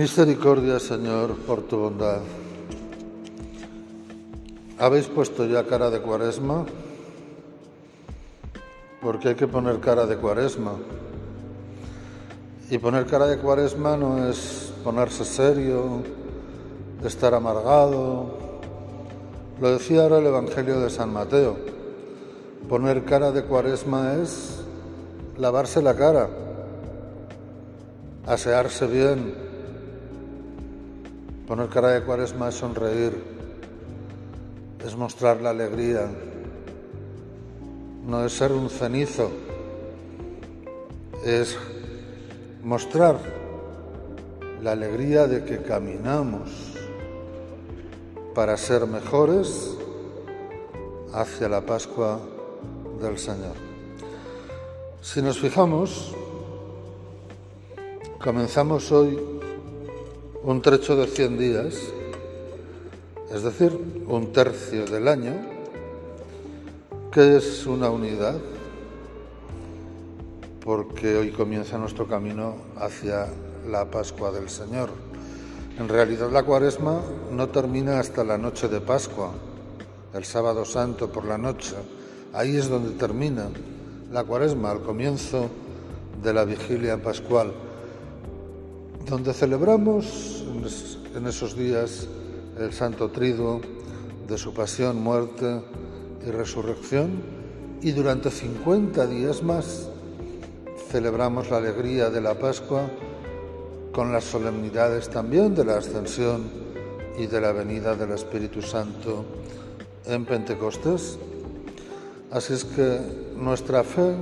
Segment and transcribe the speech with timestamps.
[0.00, 2.20] Misericordia, Señor, por tu bondad.
[4.78, 6.64] ¿Habéis puesto ya cara de cuaresma?
[9.02, 10.72] Porque hay que poner cara de cuaresma.
[12.70, 16.02] Y poner cara de cuaresma no es ponerse serio,
[17.04, 18.38] estar amargado.
[19.60, 21.58] Lo decía ahora el Evangelio de San Mateo.
[22.70, 24.60] Poner cara de cuaresma es
[25.36, 26.30] lavarse la cara,
[28.26, 29.39] asearse bien,
[31.50, 33.12] Poner cara de cuaresma es sonreír,
[34.86, 36.08] es mostrar la alegría,
[38.06, 39.32] no es ser un cenizo,
[41.24, 41.58] es
[42.62, 43.18] mostrar
[44.62, 46.50] la alegría de que caminamos
[48.32, 49.76] para ser mejores
[51.12, 52.20] hacia la Pascua
[53.02, 53.56] del Señor.
[55.02, 56.14] Si nos fijamos,
[58.20, 59.39] comenzamos hoy
[60.42, 61.74] un trecho de 100 días,
[63.30, 65.34] es decir, un tercio del año,
[67.12, 68.38] que es una unidad,
[70.64, 73.26] porque hoy comienza nuestro camino hacia
[73.68, 74.90] la Pascua del Señor.
[75.78, 79.32] En realidad la cuaresma no termina hasta la noche de Pascua,
[80.14, 81.74] el sábado santo por la noche.
[82.32, 83.48] Ahí es donde termina
[84.10, 85.50] la cuaresma, al comienzo
[86.22, 87.52] de la vigilia pascual
[89.06, 90.44] donde celebramos
[91.14, 92.06] en esos días
[92.58, 93.60] el Santo Triduo
[94.28, 95.62] de su pasión, muerte
[96.26, 97.22] y resurrección,
[97.82, 99.88] y durante 50 días más
[100.90, 102.82] celebramos la alegría de la Pascua
[103.92, 106.44] con las solemnidades también de la Ascensión
[107.18, 109.24] y de la venida del Espíritu Santo
[110.06, 111.18] en Pentecostés.
[112.30, 113.00] Así es que
[113.36, 114.14] nuestra fe,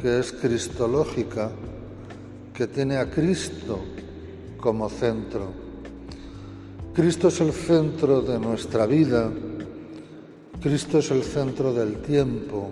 [0.00, 1.50] que es cristológica,
[2.60, 3.78] que tiene a Cristo
[4.58, 5.50] como centro.
[6.92, 9.30] Cristo es el centro de nuestra vida,
[10.60, 12.68] Cristo es el centro del tiempo,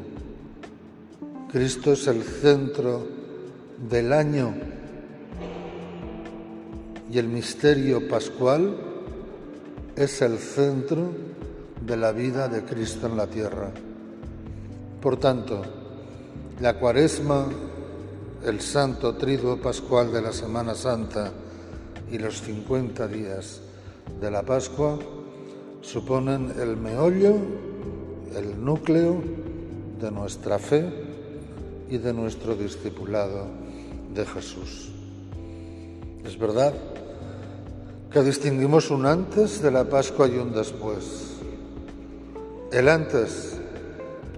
[1.51, 3.07] Cristo es el centro
[3.89, 4.55] del año
[7.11, 8.77] y el misterio pascual
[9.97, 11.13] es el centro
[11.81, 13.71] de la vida de Cristo en la tierra.
[15.01, 15.63] Por tanto,
[16.61, 17.47] la cuaresma
[18.45, 21.33] el santo triduo pascual de la Semana Santa
[22.11, 23.61] y los 50 días
[24.21, 24.99] de la Pascua
[25.81, 27.35] suponen el meollo,
[28.35, 29.21] el núcleo
[30.01, 30.89] de nuestra fe
[31.91, 33.47] y de nuestro discipulado
[34.15, 34.93] de Jesús.
[36.25, 36.75] Es verdad
[38.11, 41.35] que distinguimos un antes de la Pascua y un después.
[42.71, 43.57] El antes,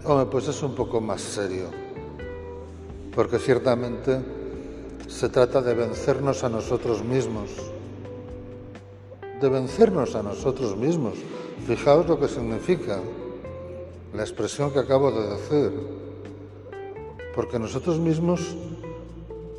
[0.04, 1.79] hombre, pues es un poco más serio
[3.14, 4.20] porque ciertamente
[5.08, 7.50] se trata de vencernos a nosotros mismos,
[9.40, 11.14] de vencernos a nosotros mismos.
[11.66, 13.00] Fijaos lo que significa
[14.14, 15.72] la expresión que acabo de decir,
[17.34, 18.56] porque nosotros mismos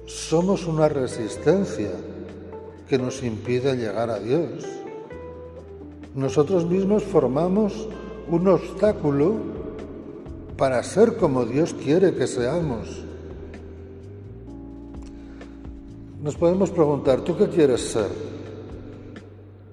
[0.06, 1.91] somos una resistencia
[2.88, 4.66] que nos impide llegar a Dios.
[6.16, 7.88] Nosotros mismos formamos
[8.29, 9.35] un obstáculo
[10.57, 13.10] para ser como Dios quiere que seamos.
[16.21, 18.09] Nos podemos preguntar, ¿tú qué quieres ser?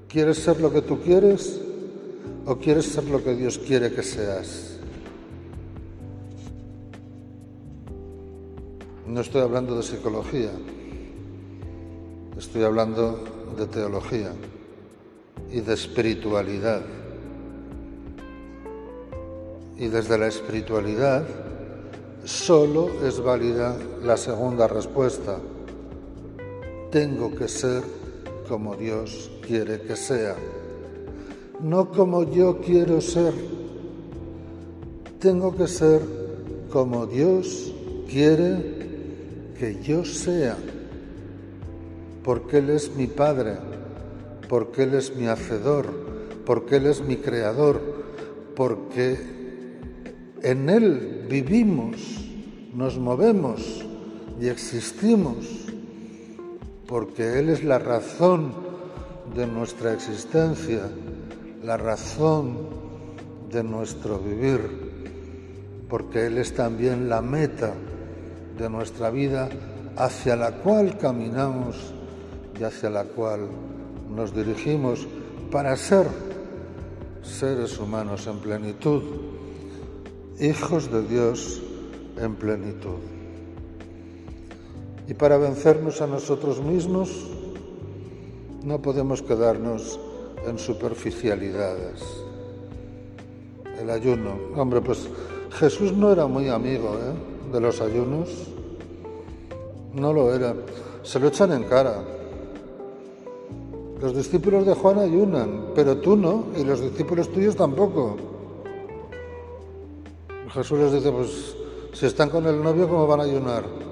[0.08, 1.60] ¿Quieres ser lo que tú quieres
[2.46, 4.78] o quieres ser lo que Dios quiere que seas?
[9.06, 10.50] No estoy hablando de psicología,
[12.38, 13.24] estoy hablando
[13.58, 14.32] de teología
[15.52, 16.80] y de espiritualidad.
[19.76, 21.26] Y desde la espiritualidad
[22.24, 25.38] solo es válida la segunda respuesta
[26.90, 27.82] tengo que ser
[28.48, 30.36] como Dios quiere que sea,
[31.60, 33.34] no como yo quiero ser.
[35.18, 36.00] Tengo que ser
[36.70, 37.74] como Dios
[38.08, 40.56] quiere que yo sea,
[42.22, 43.56] porque Él es mi Padre,
[44.48, 45.86] porque Él es mi hacedor,
[46.46, 47.80] porque Él es mi creador,
[48.54, 49.18] porque
[50.42, 51.96] en Él vivimos,
[52.72, 53.84] nos movemos
[54.40, 55.67] y existimos
[56.88, 58.54] porque Él es la razón
[59.36, 60.80] de nuestra existencia,
[61.62, 62.56] la razón
[63.52, 67.74] de nuestro vivir, porque Él es también la meta
[68.56, 69.50] de nuestra vida
[69.96, 71.92] hacia la cual caminamos
[72.58, 73.48] y hacia la cual
[74.08, 75.06] nos dirigimos
[75.52, 76.06] para ser
[77.22, 79.02] seres humanos en plenitud,
[80.40, 81.62] hijos de Dios
[82.16, 83.17] en plenitud
[85.08, 87.10] y para vencernos a nosotros mismos,
[88.64, 89.98] No podemos quedarnos
[90.44, 92.02] en superficialidades.
[93.80, 94.36] El ayuno.
[94.56, 95.08] Hombre, pues
[95.52, 97.52] Jesús no era muy amigo ¿eh?
[97.52, 98.28] de los ayunos.
[99.94, 100.54] No lo era.
[101.04, 102.02] Se lo echan en cara.
[104.02, 108.16] Los discípulos de Juan ayunan, pero tú no, y los discípulos tuyos tampoco.
[110.52, 111.56] Jesús les dice, pues
[111.94, 113.87] si están con el novio, ¿cómo van a ayunar?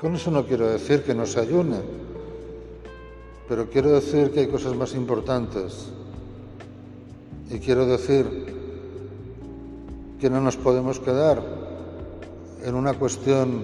[0.00, 1.76] Con eso no quiero decir que no se ayune,
[3.46, 5.88] pero quiero decir que hay cosas más importantes.
[7.50, 8.24] Y quiero decir
[10.18, 11.42] que no nos podemos quedar
[12.64, 13.62] en una cuestión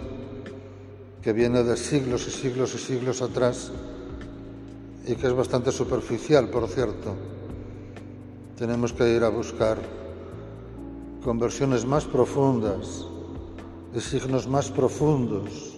[1.23, 3.73] que viene de siglos y siglos y siglos atrás
[5.07, 7.15] y que es bastante superficial, por cierto.
[8.59, 9.79] Tenemos que ir a buscar
[11.25, 13.07] conversiones más profundas
[13.95, 15.76] y signos más profundos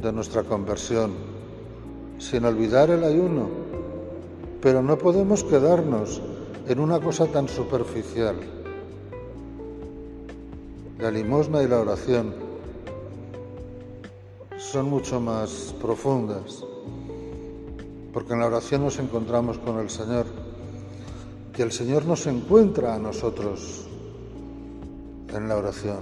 [0.00, 1.12] de nuestra conversión,
[2.18, 3.48] sin olvidar el ayuno.
[4.60, 6.22] Pero no podemos quedarnos
[6.66, 8.36] en una cosa tan superficial.
[10.98, 12.34] La limosna y la oración
[14.56, 16.64] son mucho más profundas,
[18.12, 20.26] porque en la oración nos encontramos con el Señor,
[21.52, 23.86] que el Señor nos encuentra a nosotros
[25.32, 26.00] en la oración.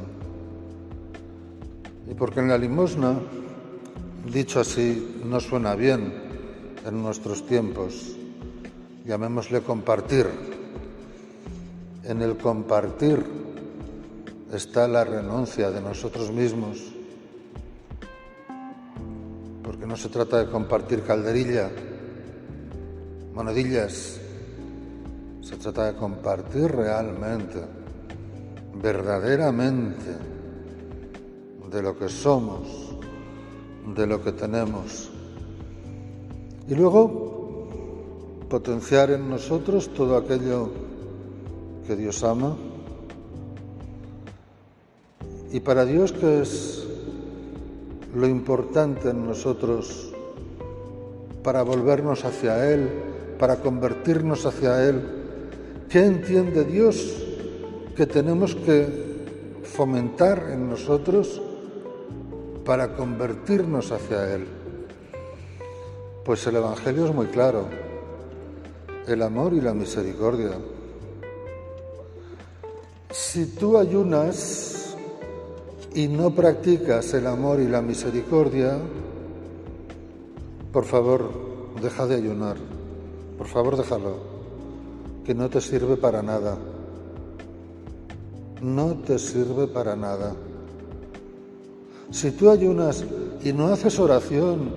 [2.08, 3.18] Y porque en la limosna
[4.30, 6.12] dicho así, no suena bien
[6.86, 8.16] en nuestros tiempos.
[9.04, 10.26] Llamémosle compartir.
[12.04, 13.24] En el compartir
[14.52, 16.78] está la renuncia de nosotros mismos.
[19.62, 21.70] Porque no se trata de compartir calderilla,
[23.34, 24.20] monedillas.
[25.40, 27.60] Se trata de compartir realmente,
[28.80, 30.16] verdaderamente,
[31.70, 32.91] de lo que somos
[33.86, 35.10] de lo que tenemos.
[36.68, 37.66] Y luego
[38.48, 40.70] potenciar en nosotros todo aquello
[41.86, 42.56] que Dios ama.
[45.52, 46.86] Y para Dios, que es
[48.14, 50.12] lo importante en nosotros
[51.42, 52.88] para volvernos hacia Él,
[53.38, 55.02] para convertirnos hacia Él?
[55.88, 57.12] ¿Qué entiende Dios
[57.96, 58.86] que tenemos que
[59.64, 61.42] fomentar en nosotros?
[62.64, 64.46] Para convertirnos hacia Él?
[66.24, 67.66] Pues el Evangelio es muy claro,
[69.06, 70.52] el amor y la misericordia.
[73.10, 74.94] Si tú ayunas
[75.94, 78.78] y no practicas el amor y la misericordia,
[80.72, 81.30] por favor,
[81.82, 82.56] deja de ayunar,
[83.36, 84.16] por favor déjalo,
[85.24, 86.56] que no te sirve para nada,
[88.60, 90.34] no te sirve para nada.
[92.12, 93.04] Si tú ayunas
[93.42, 94.70] y no haces oración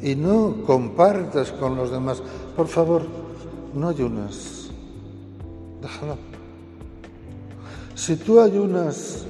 [0.00, 2.22] y no compartes con los demás,
[2.54, 3.02] por favor,
[3.74, 4.70] no ayunas.
[5.82, 6.16] Déjalo.
[7.96, 9.24] Si tú ayunas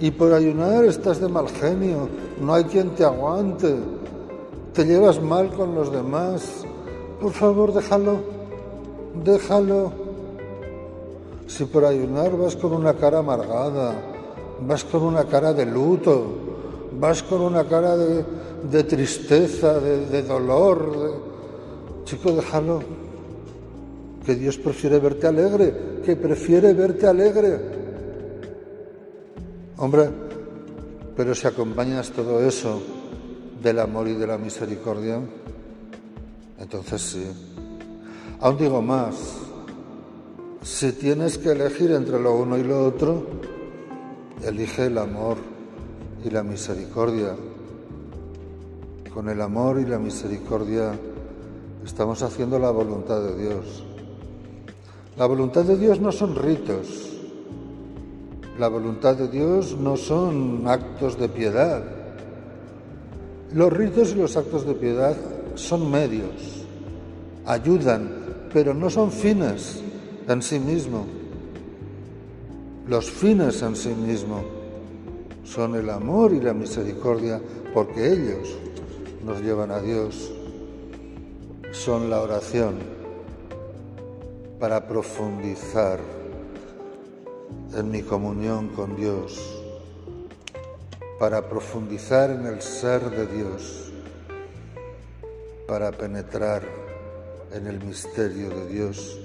[0.00, 2.10] y por ayunar estás de mal genio,
[2.40, 3.76] no hay quien te aguante,
[4.74, 6.62] te llevas mal con los demás,
[7.22, 8.18] por favor, déjalo.
[9.24, 9.92] Déjalo.
[11.46, 13.94] Si por ayunar vas con una cara amargada,
[14.66, 16.26] vas con una cara de luto,
[16.98, 21.22] vas con una cara de, tristeza, de, dolor.
[22.04, 22.82] Chico, déjalo.
[24.24, 27.58] Que Dios prefiere verte alegre, que prefiere verte alegre.
[29.78, 30.10] Hombre,
[31.16, 32.82] pero si acompañas todo eso
[33.62, 35.20] del amor y de la misericordia,
[36.58, 37.24] entonces sí.
[38.40, 39.14] Aún digo más,
[40.62, 43.26] si tienes que elegir entre lo uno y lo otro,
[44.44, 45.36] Elige el amor
[46.24, 47.34] y la misericordia.
[49.12, 50.92] Con el amor y la misericordia
[51.84, 53.84] estamos haciendo la voluntad de Dios.
[55.16, 57.16] La voluntad de Dios no son ritos.
[58.58, 61.82] La voluntad de Dios no son actos de piedad.
[63.52, 65.16] Los ritos y los actos de piedad
[65.54, 66.64] son medios,
[67.46, 69.82] ayudan, pero no son fines
[70.28, 71.17] en sí mismos.
[72.88, 74.46] Los fines en sí mismos
[75.44, 77.38] son el amor y la misericordia
[77.74, 78.56] porque ellos
[79.22, 80.32] nos llevan a Dios.
[81.70, 82.78] Son la oración
[84.58, 86.00] para profundizar
[87.74, 89.38] en mi comunión con Dios,
[91.18, 93.92] para profundizar en el ser de Dios,
[95.66, 96.62] para penetrar
[97.52, 99.20] en el misterio de Dios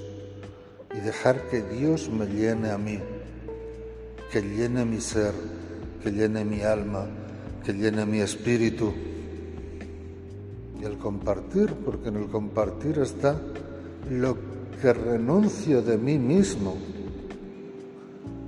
[0.94, 3.00] y dejar que Dios me llene a mí
[4.34, 5.32] que llene mi ser,
[6.02, 7.06] que llene mi alma,
[7.64, 8.92] que llene mi espíritu.
[10.82, 13.40] y el compartir, porque en el compartir está
[14.10, 14.36] lo
[14.82, 16.76] que renuncio de mí mismo,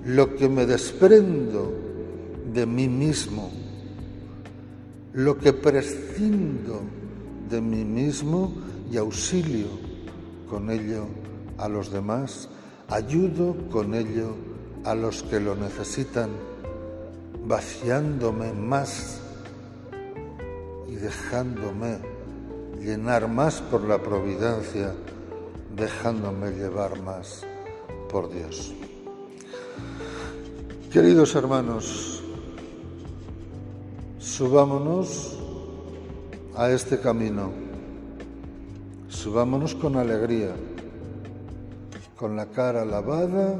[0.06, 1.72] lo que me desprendo
[2.52, 3.52] de mí mismo,
[5.14, 6.82] lo que prescindo
[7.48, 8.52] de mí mismo
[8.92, 9.68] y auxilio
[10.50, 11.06] con ello
[11.60, 12.50] a los demás,
[12.90, 14.55] ayudo con ello
[14.86, 16.30] a los que lo necesitan,
[17.48, 19.20] vaciándome más
[20.88, 21.98] y dejándome
[22.80, 24.94] llenar más por la providencia,
[25.76, 27.44] dejándome llevar más
[28.12, 28.74] por Dios.
[30.92, 32.24] Queridos hermanos,
[34.20, 35.40] subámonos
[36.56, 37.52] a este camino,
[39.10, 40.56] subámonos con alegría,
[42.16, 43.60] con la cara lavada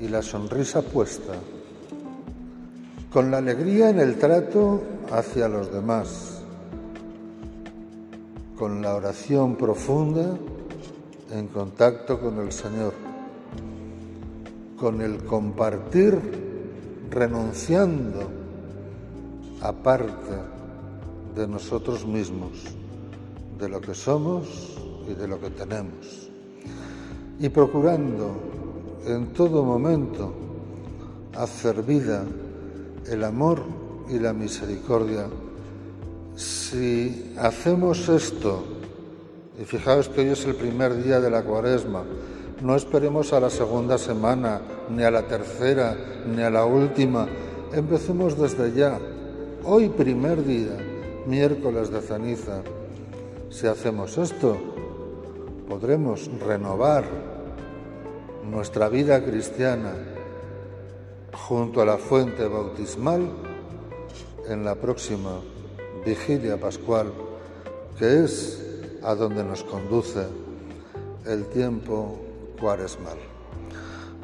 [0.00, 1.34] y la sonrisa puesta,
[3.12, 6.42] con la alegría en el trato hacia los demás,
[8.56, 10.36] con la oración profunda
[11.32, 12.92] en contacto con el Señor,
[14.78, 16.18] con el compartir
[17.10, 18.28] renunciando
[19.60, 20.34] a parte
[21.34, 22.52] de nosotros mismos,
[23.58, 24.76] de lo que somos
[25.08, 26.30] y de lo que tenemos,
[27.40, 28.36] y procurando
[29.08, 30.32] en todo momento
[31.36, 32.24] hacer vida
[33.10, 33.62] el amor
[34.08, 35.26] y la misericordia.
[36.36, 38.64] Si hacemos esto,
[39.60, 42.04] y fijaos que hoy es el primer día de la cuaresma,
[42.62, 44.60] no esperemos a la segunda semana,
[44.90, 45.96] ni a la tercera,
[46.26, 47.26] ni a la última.
[47.72, 48.98] Empecemos desde ya.
[49.64, 50.76] Hoy primer día,
[51.26, 52.62] miércoles de ceniza.
[53.50, 54.56] Si hacemos esto,
[55.68, 57.04] podremos renovar
[58.50, 59.92] nuestra vida cristiana
[61.32, 63.28] junto a la fuente bautismal
[64.48, 65.40] en la próxima
[66.04, 67.12] vigilia pascual,
[67.98, 68.64] que es
[69.02, 70.26] a donde nos conduce
[71.26, 72.18] el tiempo
[72.58, 73.18] cuaresmal.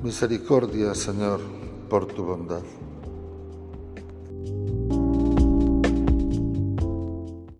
[0.02, 1.40] Misericordia, Señor,
[1.88, 2.62] por tu bondad.